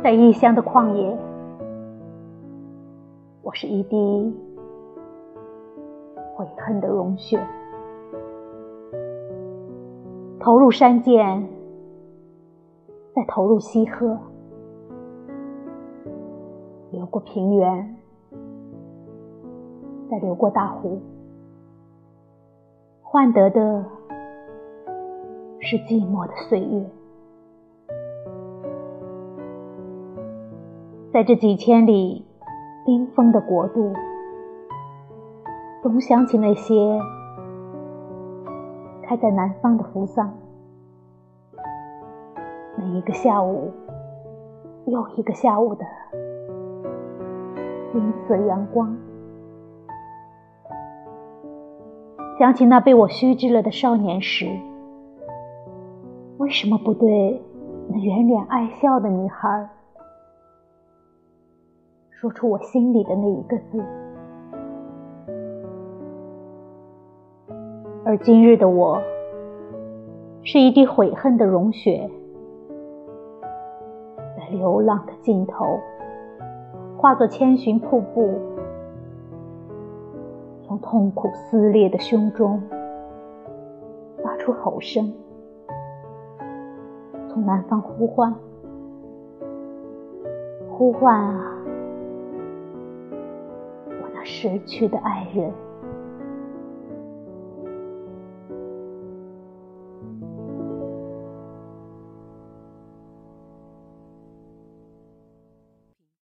[0.00, 1.18] 在异乡的旷野，
[3.42, 4.32] 我是一滴
[6.34, 7.36] 悔恨的融雪，
[10.38, 11.44] 投入山涧，
[13.12, 14.16] 再投入溪河，
[16.92, 17.96] 流过平原，
[20.08, 21.02] 再流过大湖，
[23.02, 23.84] 换得的
[25.58, 26.86] 是寂寞的岁月。
[31.18, 32.24] 在这几千里
[32.86, 33.92] 冰封的国度，
[35.82, 36.96] 总想起那些
[39.02, 40.32] 开在南方的扶桑。
[42.76, 43.72] 每一个下午，
[44.86, 45.84] 又一个下午的
[47.92, 48.96] 金色阳光，
[52.38, 54.46] 想起那被我虚掷了的少年时，
[56.36, 57.42] 为什么不对
[57.88, 59.68] 那圆脸爱笑的女孩？
[62.20, 63.80] 说出我心里的那一个字，
[68.04, 69.00] 而今日的我，
[70.42, 72.10] 是一滴悔恨的融雪，
[74.36, 75.78] 在流浪的尽头，
[76.96, 78.34] 化作千寻瀑布，
[80.66, 82.60] 从痛苦撕裂的胸中
[84.24, 85.12] 发出吼声，
[87.28, 88.34] 从南方呼唤，
[90.68, 91.54] 呼唤啊！
[94.28, 95.67] 失去的爱人。